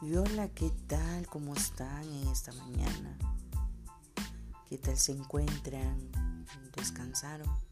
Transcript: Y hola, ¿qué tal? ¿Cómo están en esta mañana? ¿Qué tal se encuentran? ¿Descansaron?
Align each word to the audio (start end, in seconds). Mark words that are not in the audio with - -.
Y 0.00 0.14
hola, 0.14 0.48
¿qué 0.54 0.70
tal? 0.86 1.26
¿Cómo 1.26 1.56
están 1.56 2.04
en 2.04 2.28
esta 2.28 2.52
mañana? 2.52 3.18
¿Qué 4.68 4.78
tal 4.78 4.96
se 4.96 5.10
encuentran? 5.10 6.12
¿Descansaron? 6.76 7.67